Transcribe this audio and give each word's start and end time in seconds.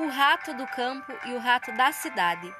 O 0.00 0.08
Rato 0.08 0.54
do 0.54 0.66
Campo 0.66 1.12
e 1.26 1.34
o 1.34 1.38
Rato 1.38 1.70
da 1.72 1.92
Cidade. 1.92 2.50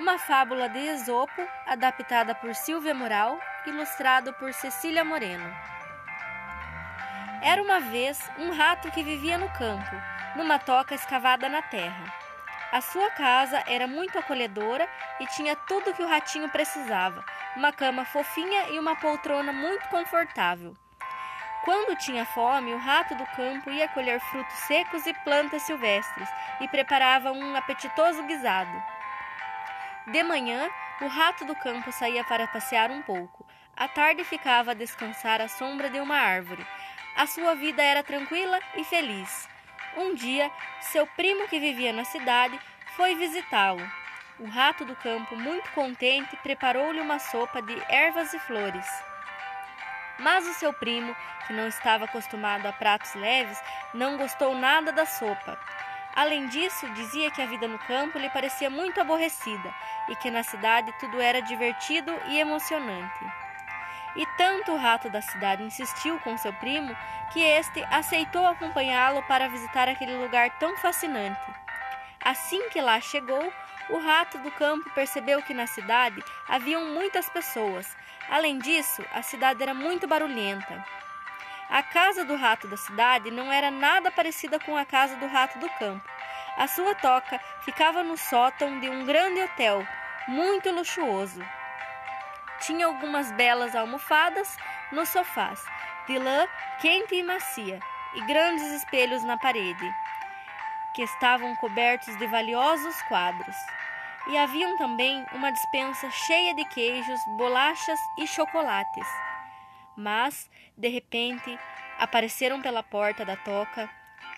Uma 0.00 0.18
fábula 0.18 0.68
de 0.68 0.80
Esopo, 0.80 1.46
adaptada 1.64 2.34
por 2.34 2.52
Silvia 2.56 2.92
Moral, 2.92 3.38
ilustrado 3.64 4.32
por 4.32 4.52
Cecília 4.52 5.04
Moreno. 5.04 5.48
Era 7.40 7.62
uma 7.62 7.78
vez 7.78 8.18
um 8.36 8.50
rato 8.50 8.90
que 8.90 9.04
vivia 9.04 9.38
no 9.38 9.48
campo, 9.50 9.94
numa 10.34 10.58
toca 10.58 10.92
escavada 10.92 11.48
na 11.48 11.62
terra. 11.62 12.12
A 12.72 12.80
sua 12.80 13.08
casa 13.12 13.62
era 13.68 13.86
muito 13.86 14.18
acolhedora 14.18 14.88
e 15.20 15.26
tinha 15.28 15.54
tudo 15.54 15.94
que 15.94 16.02
o 16.02 16.08
ratinho 16.08 16.48
precisava: 16.48 17.24
uma 17.54 17.72
cama 17.72 18.04
fofinha 18.04 18.70
e 18.70 18.78
uma 18.80 18.96
poltrona 18.96 19.52
muito 19.52 19.88
confortável. 19.88 20.74
Quando 21.64 21.96
tinha 21.96 22.24
fome, 22.24 22.72
o 22.72 22.78
rato 22.78 23.14
do 23.14 23.26
campo 23.26 23.70
ia 23.70 23.88
colher 23.88 24.20
frutos 24.20 24.56
secos 24.60 25.06
e 25.06 25.12
plantas 25.12 25.62
silvestres 25.62 26.28
e 26.60 26.68
preparava 26.68 27.32
um 27.32 27.56
apetitoso 27.56 28.22
guisado. 28.22 28.82
De 30.06 30.22
manhã, 30.22 30.70
o 31.00 31.06
rato 31.06 31.44
do 31.44 31.54
campo 31.54 31.92
saía 31.92 32.24
para 32.24 32.46
passear 32.46 32.90
um 32.90 33.02
pouco. 33.02 33.46
À 33.76 33.86
tarde 33.86 34.24
ficava 34.24 34.70
a 34.70 34.74
descansar 34.74 35.40
à 35.40 35.48
sombra 35.48 35.90
de 35.90 36.00
uma 36.00 36.16
árvore. 36.16 36.66
A 37.14 37.26
sua 37.26 37.54
vida 37.54 37.82
era 37.82 38.02
tranquila 38.02 38.58
e 38.76 38.84
feliz. 38.84 39.48
Um 39.96 40.14
dia, 40.14 40.50
seu 40.80 41.06
primo 41.06 41.46
que 41.48 41.60
vivia 41.60 41.92
na 41.92 42.04
cidade 42.04 42.58
foi 42.96 43.14
visitá-lo. 43.16 43.86
O 44.38 44.46
rato 44.46 44.84
do 44.84 44.94
campo, 44.96 45.36
muito 45.36 45.70
contente, 45.72 46.36
preparou-lhe 46.36 47.00
uma 47.00 47.18
sopa 47.18 47.60
de 47.60 47.76
ervas 47.88 48.32
e 48.32 48.38
flores. 48.38 48.86
Mas 50.18 50.46
o 50.46 50.54
seu 50.54 50.72
primo, 50.72 51.14
que 51.46 51.52
não 51.52 51.68
estava 51.68 52.04
acostumado 52.04 52.66
a 52.66 52.72
pratos 52.72 53.14
leves, 53.14 53.62
não 53.94 54.16
gostou 54.16 54.54
nada 54.54 54.92
da 54.92 55.06
sopa. 55.06 55.58
Além 56.14 56.48
disso, 56.48 56.88
dizia 56.94 57.30
que 57.30 57.40
a 57.40 57.46
vida 57.46 57.68
no 57.68 57.78
campo 57.78 58.18
lhe 58.18 58.28
parecia 58.30 58.68
muito 58.68 59.00
aborrecida 59.00 59.72
e 60.08 60.16
que 60.16 60.30
na 60.30 60.42
cidade 60.42 60.92
tudo 60.98 61.20
era 61.20 61.40
divertido 61.40 62.12
e 62.26 62.40
emocionante. 62.40 63.24
E 64.16 64.26
tanto 64.36 64.72
o 64.72 64.76
rato 64.76 65.08
da 65.08 65.20
cidade 65.22 65.62
insistiu 65.62 66.18
com 66.20 66.36
seu 66.36 66.52
primo 66.54 66.96
que 67.32 67.40
este 67.40 67.84
aceitou 67.84 68.44
acompanhá-lo 68.46 69.22
para 69.28 69.48
visitar 69.48 69.88
aquele 69.88 70.16
lugar 70.16 70.50
tão 70.58 70.76
fascinante. 70.78 71.40
Assim 72.20 72.68
que 72.70 72.80
lá 72.80 73.00
chegou, 73.00 73.52
o 73.90 73.98
rato 73.98 74.38
do 74.38 74.50
campo 74.52 74.90
percebeu 74.90 75.42
que 75.42 75.54
na 75.54 75.66
cidade 75.66 76.22
haviam 76.48 76.86
muitas 76.86 77.28
pessoas. 77.28 77.96
Além 78.28 78.58
disso, 78.58 79.04
a 79.12 79.22
cidade 79.22 79.62
era 79.62 79.72
muito 79.72 80.06
barulhenta. 80.06 80.84
A 81.70 81.82
casa 81.82 82.24
do 82.24 82.36
rato 82.36 82.66
da 82.66 82.76
cidade 82.76 83.30
não 83.30 83.52
era 83.52 83.70
nada 83.70 84.10
parecida 84.10 84.58
com 84.58 84.76
a 84.76 84.84
casa 84.84 85.16
do 85.16 85.26
rato 85.26 85.58
do 85.58 85.68
campo. 85.70 86.06
A 86.56 86.66
sua 86.66 86.94
toca 86.94 87.38
ficava 87.60 88.02
no 88.02 88.16
sótão 88.16 88.80
de 88.80 88.88
um 88.88 89.04
grande 89.04 89.40
hotel, 89.42 89.86
muito 90.26 90.70
luxuoso. 90.70 91.42
Tinha 92.60 92.86
algumas 92.86 93.30
belas 93.32 93.76
almofadas 93.76 94.56
nos 94.90 95.08
sofás, 95.10 95.64
de 96.06 96.18
lã 96.18 96.46
quente 96.80 97.14
e 97.14 97.22
macia, 97.22 97.80
e 98.14 98.20
grandes 98.22 98.66
espelhos 98.72 99.22
na 99.22 99.36
parede, 99.36 99.94
que 100.98 101.04
estavam 101.04 101.54
cobertos 101.54 102.18
de 102.18 102.26
valiosos 102.26 103.00
quadros. 103.02 103.54
E 104.26 104.36
haviam 104.36 104.76
também 104.76 105.24
uma 105.32 105.52
despensa 105.52 106.10
cheia 106.10 106.52
de 106.56 106.64
queijos, 106.64 107.20
bolachas 107.36 108.00
e 108.18 108.26
chocolates. 108.26 109.06
Mas, 109.96 110.50
de 110.76 110.88
repente, 110.88 111.56
apareceram 112.00 112.60
pela 112.60 112.82
porta 112.82 113.24
da 113.24 113.36
toca 113.36 113.88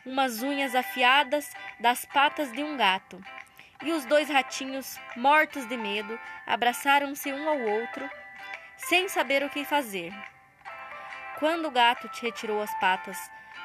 umas 0.05 0.43
unhas 0.43 0.75
afiadas 0.75 1.51
das 1.81 2.05
patas 2.05 2.53
de 2.53 2.63
um 2.63 2.77
gato. 2.77 3.25
E 3.83 3.93
os 3.93 4.05
dois 4.05 4.29
ratinhos, 4.29 5.01
mortos 5.17 5.67
de 5.67 5.79
medo, 5.79 6.21
abraçaram-se 6.47 7.33
um 7.33 7.49
ao 7.49 7.59
outro, 7.59 8.07
sem 8.77 9.09
saber 9.09 9.43
o 9.43 9.49
que 9.49 9.65
fazer. 9.65 10.13
Quando 11.39 11.69
o 11.69 11.71
gato 11.71 12.11
retirou 12.21 12.61
as 12.61 12.75
patas, 12.79 13.19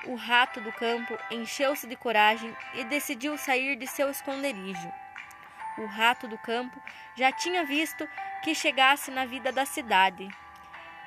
o 0.06 0.16
rato 0.16 0.62
do 0.62 0.72
campo 0.72 1.18
encheu-se 1.32 1.88
de 1.88 1.96
coragem 1.96 2.56
e 2.74 2.84
decidiu 2.84 3.38
sair 3.38 3.76
de 3.76 3.88
seu 3.88 4.10
esconderijo. 4.10 4.92
O 5.78 5.86
rato 5.86 6.28
do 6.28 6.38
campo 6.38 6.80
já 7.16 7.32
tinha 7.32 7.66
visto 7.66 8.08
que 8.44 8.56
chegasse 8.56 9.12
na 9.12 9.26
vida 9.26 9.52
da 9.52 9.66
cidade. 9.66 10.30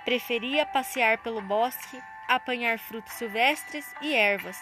Preferia 0.04 0.66
passear 0.66 1.18
pelo 1.18 1.40
bosque, 1.40 2.02
apanhar 2.26 2.78
frutos 2.78 3.12
silvestres 3.14 3.86
e 4.00 4.14
ervas. 4.14 4.58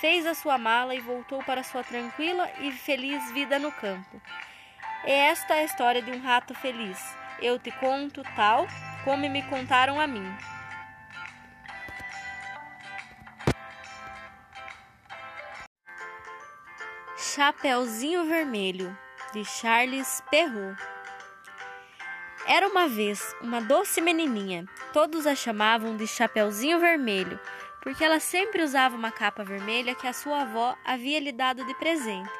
Fez 0.00 0.26
a 0.26 0.34
sua 0.34 0.58
mala 0.58 0.94
e 0.94 1.00
voltou 1.00 1.42
para 1.42 1.62
sua 1.62 1.82
tranquila 1.82 2.50
e 2.60 2.70
feliz 2.70 3.30
vida 3.32 3.58
no 3.58 3.72
campo. 3.72 4.20
E 5.06 5.10
esta 5.10 5.54
é 5.54 5.60
a 5.60 5.64
história 5.64 6.02
de 6.02 6.10
um 6.10 6.20
rato 6.20 6.54
feliz. 6.54 6.98
Eu 7.40 7.58
te 7.58 7.70
conto 7.70 8.22
tal 8.34 8.66
como 9.04 9.28
me 9.28 9.42
contaram 9.44 10.00
a 10.00 10.06
mim. 10.06 10.55
Chapeuzinho 17.36 18.24
Vermelho, 18.24 18.96
de 19.34 19.44
Charles 19.44 20.22
Perrault. 20.30 20.82
Era 22.46 22.66
uma 22.66 22.88
vez 22.88 23.36
uma 23.42 23.60
doce 23.60 24.00
menininha. 24.00 24.64
Todos 24.90 25.26
a 25.26 25.34
chamavam 25.34 25.98
de 25.98 26.06
Chapeuzinho 26.06 26.80
Vermelho, 26.80 27.38
porque 27.82 28.02
ela 28.02 28.20
sempre 28.20 28.62
usava 28.62 28.96
uma 28.96 29.10
capa 29.10 29.44
vermelha 29.44 29.94
que 29.94 30.06
a 30.06 30.14
sua 30.14 30.44
avó 30.44 30.78
havia 30.82 31.20
lhe 31.20 31.30
dado 31.30 31.62
de 31.66 31.74
presente. 31.74 32.32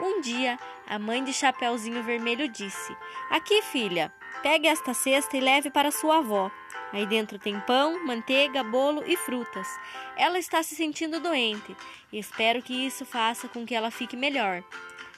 Um 0.00 0.20
dia, 0.20 0.58
a 0.90 0.98
mãe 0.98 1.22
de 1.22 1.32
Chapeuzinho 1.32 2.02
Vermelho 2.02 2.48
disse: 2.48 2.96
Aqui, 3.30 3.62
filha, 3.62 4.12
pegue 4.42 4.66
esta 4.66 4.92
cesta 4.92 5.36
e 5.36 5.40
leve 5.40 5.70
para 5.70 5.92
sua 5.92 6.18
avó. 6.18 6.50
Aí 6.92 7.06
dentro 7.06 7.38
tem 7.38 7.60
pão, 7.60 8.04
manteiga, 8.04 8.64
bolo 8.64 9.04
e 9.06 9.16
frutas. 9.16 9.68
Ela 10.16 10.36
está 10.36 10.60
se 10.64 10.74
sentindo 10.74 11.20
doente 11.20 11.76
e 12.12 12.18
espero 12.18 12.60
que 12.60 12.74
isso 12.74 13.06
faça 13.06 13.46
com 13.46 13.64
que 13.64 13.72
ela 13.72 13.92
fique 13.92 14.16
melhor. 14.16 14.64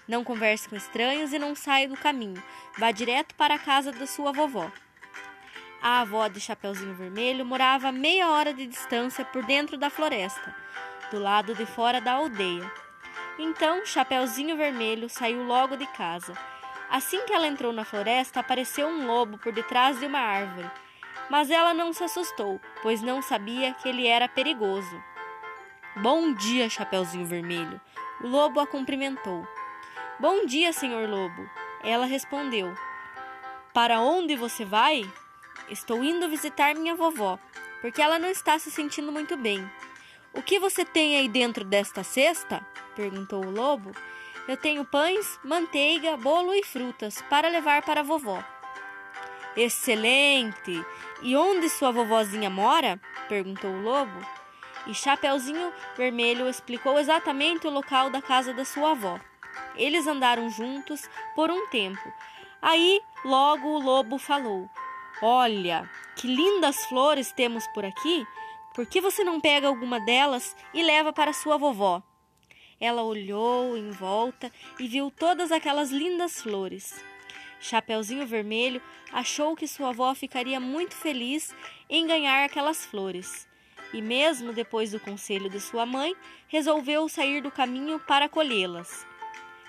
Não 0.07 0.23
converse 0.23 0.69
com 0.69 0.77
estranhos 0.77 1.33
e 1.33 1.39
não 1.39 1.55
saia 1.55 1.89
do 1.89 1.97
caminho. 1.97 2.43
Vá 2.77 2.91
direto 2.91 3.35
para 3.35 3.55
a 3.55 3.59
casa 3.59 3.91
da 3.91 4.07
sua 4.07 4.31
vovó. 4.31 4.71
A 5.81 6.03
avó 6.03 6.29
de 6.29 6.39
Chapeuzinho 6.39 6.95
Vermelho 6.95 7.47
morava 7.47 7.89
a 7.89 7.93
meia 7.93 8.29
hora 8.29 8.53
de 8.53 8.67
distância 8.67 9.25
por 9.25 9.43
dentro 9.47 9.79
da 9.79 9.89
floresta, 9.89 10.55
do 11.11 11.19
lado 11.19 11.55
de 11.55 11.65
fora 11.65 11.99
da 11.99 12.13
aldeia. 12.13 12.82
Então 13.43 13.85
Chapeuzinho 13.85 14.57
Vermelho 14.57 15.09
saiu 15.09 15.43
logo 15.43 15.77
de 15.77 15.87
casa. 15.89 16.33
Assim 16.89 17.25
que 17.27 17.33
ela 17.33 17.47
entrou 17.47 17.73
na 17.73 17.85
floresta, 17.85 18.41
apareceu 18.41 18.87
um 18.87 19.07
lobo 19.07 19.37
por 19.39 19.53
detrás 19.53 19.99
de 19.99 20.07
uma 20.07 20.21
árvore 20.21 20.71
mas 21.33 21.51
ela 21.51 21.73
não 21.73 21.95
se 21.95 22.05
assustou, 22.05 22.61
pois 22.83 23.01
não 23.01 23.23
sabia 23.23 23.73
que 23.73 23.89
ele 23.89 24.07
era 24.07 24.29
perigoso. 24.29 25.03
Bom 25.97 26.35
dia, 26.35 26.69
Chapeuzinho 26.69 27.25
Vermelho. 27.25 27.81
O 28.23 28.29
lobo 28.29 28.61
a 28.61 28.67
cumprimentou. 28.67 29.47
Bom 30.21 30.45
dia, 30.45 30.75
senhor 30.75 31.09
lobo. 31.09 31.49
Ela 31.83 32.05
respondeu: 32.05 32.75
Para 33.73 34.01
onde 34.01 34.37
você 34.37 34.63
vai? 34.63 35.11
Estou 35.71 36.05
indo 36.05 36.29
visitar 36.29 36.75
minha 36.75 36.95
vovó, 36.95 37.39
porque 37.81 38.03
ela 38.03 38.19
não 38.19 38.29
está 38.29 38.59
se 38.59 38.71
sentindo 38.71 39.11
muito 39.11 39.35
bem. 39.35 39.67
O 40.35 40.43
que 40.43 40.59
você 40.59 40.85
tem 40.85 41.17
aí 41.17 41.29
dentro 41.29 41.65
desta 41.65 42.03
cesta? 42.03 42.67
Perguntou 42.95 43.45
o 43.45 43.51
lobo. 43.51 43.93
Eu 44.49 44.57
tenho 44.57 44.85
pães, 44.85 45.39
manteiga, 45.45 46.17
bolo 46.17 46.55
e 46.55 46.65
frutas 46.65 47.23
para 47.31 47.49
levar 47.49 47.83
para 47.83 48.01
a 48.01 48.05
vovó. 48.05 48.43
Excelente! 49.57 50.85
E 51.23 51.37
onde 51.37 51.69
sua 51.69 51.93
vovozinha 51.93 52.51
mora? 52.51 53.01
perguntou 53.29 53.71
o 53.71 53.83
lobo. 53.83 54.27
E 54.87 54.95
Chapeuzinho 54.95 55.73
Vermelho 55.97 56.49
explicou 56.49 56.99
exatamente 56.99 57.67
o 57.67 57.71
local 57.71 58.11
da 58.11 58.21
casa 58.21 58.53
da 58.53 58.65
sua 58.65 58.93
avó. 58.93 59.21
Eles 59.77 60.07
andaram 60.07 60.51
juntos 60.51 61.09
por 61.35 61.51
um 61.51 61.69
tempo. 61.69 62.03
Aí, 62.61 63.01
logo 63.25 63.69
o 63.69 63.79
lobo 63.79 64.19
falou: 64.19 64.69
Olha, 65.23 65.89
que 66.17 66.27
lindas 66.27 66.85
flores 66.87 67.31
temos 67.33 67.67
por 67.69 67.85
aqui. 67.85 68.27
Por 68.75 68.87
que 68.87 69.01
você 69.01 69.23
não 69.23 69.41
pega 69.41 69.69
alguma 69.69 70.01
delas 70.01 70.57
e 70.73 70.83
leva 70.83 71.13
para 71.13 71.33
sua 71.33 71.59
vovó? 71.59 72.03
Ela 72.83 73.05
olhou 73.05 73.77
em 73.77 73.93
volta 73.93 74.51
e 74.77 74.89
viu 74.89 75.09
todas 75.09 75.53
aquelas 75.53 75.93
lindas 75.93 76.43
flores. 76.43 76.93
Chapeuzinho 77.61 78.27
Vermelho 78.27 78.83
achou 79.13 79.55
que 79.55 79.69
sua 79.69 79.91
avó 79.91 80.13
ficaria 80.17 80.59
muito 80.59 80.93
feliz 80.97 81.55
em 81.89 82.05
ganhar 82.09 82.45
aquelas 82.45 82.85
flores. 82.85 83.49
E 83.95 84.03
mesmo 84.03 84.53
depois 84.53 84.91
do 84.91 84.99
conselho 84.99 85.49
de 85.49 85.61
sua 85.61 85.87
mãe, 85.87 86.13
resolveu 86.49 87.09
sair 87.09 87.41
do 87.41 87.53
caminho 87.53 88.01
para 88.01 88.29
colhê-las. 88.29 89.07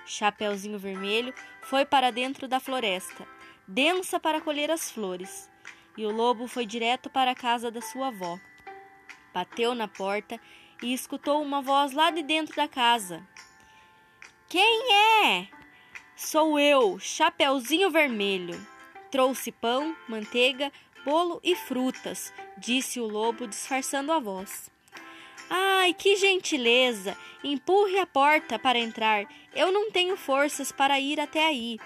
Chapeuzinho 0.07 0.79
Vermelho 0.79 1.35
foi 1.61 1.85
para 1.85 2.09
dentro 2.09 2.47
da 2.47 2.59
floresta, 2.59 3.27
densa 3.67 4.19
para 4.19 4.41
colher 4.41 4.71
as 4.71 4.89
flores, 4.89 5.51
e 5.95 6.03
o 6.03 6.11
lobo 6.11 6.47
foi 6.47 6.65
direto 6.65 7.11
para 7.11 7.29
a 7.29 7.35
casa 7.35 7.69
da 7.69 7.79
sua 7.79 8.07
avó. 8.07 8.39
Bateu 9.31 9.75
na 9.75 9.87
porta 9.87 10.39
e 10.83 10.93
escutou 10.93 11.41
uma 11.41 11.61
voz 11.61 11.93
lá 11.93 12.11
de 12.11 12.21
dentro 12.21 12.55
da 12.57 12.67
casa. 12.67 13.25
Quem 14.49 14.93
é? 14.93 15.47
Sou 16.13 16.59
eu, 16.59 16.99
Chapeuzinho 16.99 17.89
Vermelho. 17.89 18.59
Trouxe 19.09 19.51
pão, 19.51 19.95
manteiga, 20.09 20.71
bolo 21.05 21.39
e 21.41 21.55
frutas, 21.55 22.33
disse 22.57 22.99
o 22.99 23.07
lobo, 23.07 23.47
disfarçando 23.47 24.11
a 24.11 24.19
voz. 24.19 24.69
Ai, 25.49 25.93
que 25.93 26.17
gentileza! 26.17 27.17
Empurre 27.43 27.99
a 27.99 28.05
porta 28.05 28.59
para 28.59 28.79
entrar. 28.79 29.25
Eu 29.55 29.71
não 29.71 29.89
tenho 29.89 30.17
forças 30.17 30.71
para 30.71 30.99
ir 30.99 31.19
até 31.19 31.45
aí. 31.45 31.79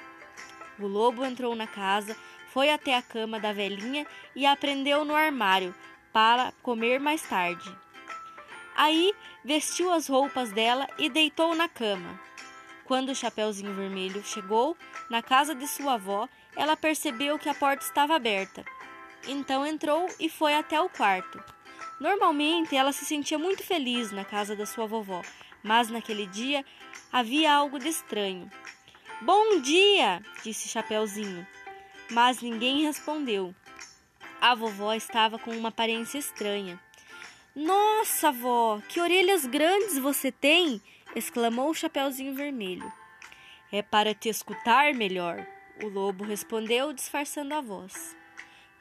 O 0.79 0.87
lobo 0.87 1.23
entrou 1.23 1.55
na 1.55 1.67
casa, 1.67 2.15
foi 2.51 2.71
até 2.71 2.95
a 2.95 3.01
cama 3.01 3.39
da 3.39 3.53
velhinha 3.53 4.07
e 4.35 4.45
a 4.45 4.55
prendeu 4.55 5.05
no 5.05 5.13
armário 5.13 5.75
para 6.11 6.51
comer 6.63 6.99
mais 6.99 7.21
tarde. 7.21 7.86
Aí 8.77 9.11
vestiu 9.43 9.91
as 9.91 10.07
roupas 10.07 10.51
dela 10.51 10.87
e 10.99 11.09
deitou 11.09 11.55
na 11.55 11.67
cama. 11.67 12.19
Quando 12.85 13.09
o 13.09 13.15
Chapeuzinho 13.15 13.73
Vermelho 13.73 14.23
chegou 14.23 14.77
na 15.09 15.23
casa 15.23 15.55
de 15.55 15.67
sua 15.67 15.95
avó, 15.95 16.29
ela 16.55 16.77
percebeu 16.77 17.39
que 17.39 17.49
a 17.49 17.55
porta 17.55 17.83
estava 17.83 18.15
aberta. 18.15 18.63
Então 19.27 19.65
entrou 19.65 20.07
e 20.19 20.29
foi 20.29 20.53
até 20.53 20.79
o 20.79 20.87
quarto. 20.87 21.43
Normalmente 21.99 22.75
ela 22.75 22.91
se 22.91 23.03
sentia 23.03 23.39
muito 23.39 23.63
feliz 23.63 24.11
na 24.11 24.23
casa 24.23 24.55
da 24.55 24.67
sua 24.67 24.85
vovó, 24.85 25.23
mas 25.63 25.89
naquele 25.89 26.27
dia 26.27 26.63
havia 27.11 27.51
algo 27.51 27.79
de 27.79 27.89
estranho. 27.89 28.47
Bom 29.21 29.59
dia, 29.59 30.21
disse 30.43 30.69
Chapeuzinho, 30.69 31.47
mas 32.11 32.41
ninguém 32.41 32.83
respondeu. 32.83 33.55
A 34.39 34.53
vovó 34.53 34.93
estava 34.93 35.39
com 35.39 35.49
uma 35.49 35.69
aparência 35.69 36.19
estranha. 36.19 36.79
Nossa, 37.59 38.31
vó, 38.31 38.79
que 38.87 39.01
orelhas 39.01 39.43
grandes 39.47 39.97
você 39.97 40.31
tem! 40.31 40.79
exclamou 41.15 41.71
o 41.71 41.73
Chapeuzinho 41.73 42.35
Vermelho. 42.35 42.93
É 43.71 43.81
para 43.81 44.13
te 44.13 44.29
escutar 44.29 44.93
melhor, 44.93 45.43
o 45.83 45.87
lobo 45.87 46.23
respondeu, 46.23 46.93
disfarçando 46.93 47.55
a 47.55 47.61
voz. 47.61 48.15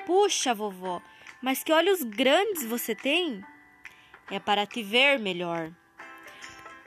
Puxa, 0.05 0.55
vovó, 0.55 1.01
mas 1.41 1.65
que 1.65 1.73
olhos 1.73 2.03
grandes 2.03 2.67
você 2.67 2.95
tem! 2.95 3.43
É 4.31 4.39
para 4.39 4.67
te 4.67 4.83
ver 4.83 5.19
melhor. 5.19 5.73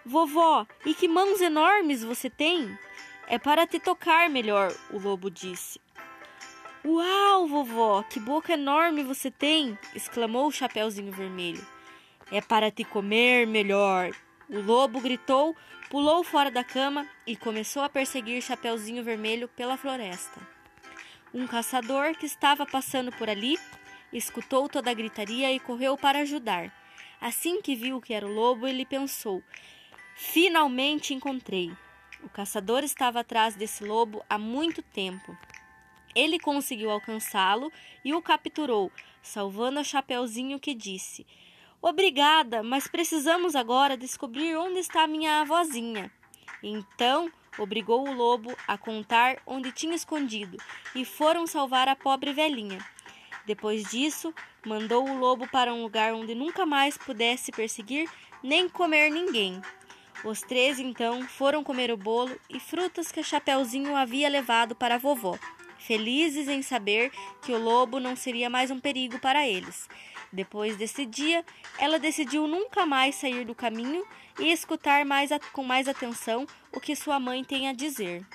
Vovó, 0.06 0.68
e 0.86 0.94
que 0.94 1.07
mãos 1.07 1.41
enormes 1.41 2.03
você 2.03 2.30
tem! 2.30 2.77
É 3.25 3.39
para 3.39 3.65
te 3.65 3.80
tocar 3.80 4.30
melhor, 4.30 4.71
o 4.91 5.00
lobo 5.00 5.31
disse. 5.31 5.81
Uau, 6.86 7.47
vovó, 7.47 8.03
que 8.03 8.19
boca 8.19 8.53
enorme 8.53 9.01
você 9.01 9.31
tem! 9.31 9.75
exclamou 9.95 10.45
o 10.45 10.51
Chapeuzinho 10.51 11.12
Vermelho. 11.12 11.79
É 12.31 12.42
para 12.42 12.70
te 12.70 12.84
comer 12.84 13.48
melhor. 13.48 14.12
O 14.48 14.60
lobo 14.62 15.02
gritou, 15.02 15.56
pulou 15.90 16.24
fora 16.24 16.52
da 16.52 16.64
cama 16.64 17.08
e 17.26 17.36
começou 17.36 17.81
a 17.81 17.90
perseguir 17.90 18.42
Chapeuzinho 18.42 19.04
Vermelho 19.04 19.48
pela 19.48 19.78
floresta. 19.78 20.40
Um 21.34 21.48
caçador 21.48 22.16
que 22.16 22.26
estava 22.26 22.66
passando 22.66 23.12
por 23.12 23.30
ali 23.30 23.58
escutou 24.14 24.70
toda 24.70 24.92
a 24.92 24.94
gritaria 24.94 25.52
e 25.52 25.60
correu 25.60 25.98
para 25.98 26.20
ajudar. 26.20 26.72
Assim 27.20 27.62
que 27.62 27.76
viu 27.76 28.00
que 28.00 28.14
era 28.14 28.26
o 28.26 28.34
lobo, 28.34 28.68
ele 28.68 28.86
pensou: 28.86 29.44
Finalmente 30.16 31.14
encontrei. 31.14 31.72
O 32.24 32.30
caçador 32.30 32.84
estava 32.84 33.22
atrás 33.22 33.56
desse 33.56 33.84
lobo 33.84 34.24
há 34.30 34.38
muito 34.38 34.82
tempo. 34.82 35.38
Ele 36.16 36.40
conseguiu 36.40 36.90
alcançá-lo 36.90 37.72
e 38.04 38.14
o 38.14 38.22
capturou, 38.22 38.92
salvando 39.22 39.80
o 39.80 39.84
Chapeuzinho 39.84 40.60
que 40.60 40.74
disse: 40.74 41.25
Obrigada, 41.81 42.62
mas 42.62 42.88
precisamos 42.88 43.56
agora 43.56 43.96
descobrir 43.96 44.54
onde 44.58 44.80
está 44.80 45.08
minha 45.08 45.40
avózinha. 45.42 46.12
Então 46.62 47.31
obrigou 47.58 48.06
o 48.06 48.14
lobo 48.14 48.54
a 48.68 48.78
contar 48.78 49.42
onde 49.48 49.72
tinha 49.72 49.96
escondido 49.96 50.58
e 50.94 51.06
foram 51.06 51.48
salvar 51.48 51.88
a 51.88 51.96
pobre 51.96 52.34
velhinha. 52.34 52.80
Depois 53.46 53.90
disso, 53.90 54.34
mandou 54.66 55.08
o 55.08 55.18
lobo 55.18 55.48
para 55.48 55.74
um 55.74 55.81
lugar 55.81 56.14
onde 56.14 56.36
nunca 56.36 56.66
mais 56.66 56.98
pudesse 56.98 57.50
perseguir 57.50 58.10
nem 58.44 58.68
comer 58.68 59.10
ninguém. 59.10 59.62
Os 60.25 60.42
três 60.42 60.80
então 60.80 61.25
foram 61.30 61.64
comer 61.64 61.92
o 61.92 61.98
bolo 61.98 62.38
e 62.50 62.60
frutas 62.60 63.10
que 63.10 63.24
Chapeuzinho 63.24 63.96
havia 63.96 64.28
levado 64.28 64.75
para 64.75 64.96
a 64.96 64.98
vovó, 64.98 65.40
felizes 65.78 66.50
em 66.50 66.62
saber 66.62 67.10
que 67.42 67.54
o 67.54 67.58
lobo 67.58 68.02
não 68.02 68.18
seria 68.18 68.50
mais 68.50 68.70
um 68.70 68.80
perigo 68.80 69.18
para 69.18 69.48
eles. 69.48 69.88
Depois 70.31 70.78
desse 70.78 71.06
dia, 71.06 71.44
ela 71.78 71.98
decidiu 71.98 72.48
nunca 72.48 72.86
mais 72.86 73.16
sair 73.16 73.46
do 73.46 73.56
caminho 73.56 74.06
e 74.40 74.52
escutar 74.52 75.04
mais 75.06 75.31
com 75.52 75.64
mais 75.64 75.88
atenção 75.88 76.46
o 76.72 76.80
que 76.80 76.96
sua 76.96 77.20
mãe 77.20 77.44
tem 77.44 77.68
a 77.68 77.74
dizer. 77.74 78.26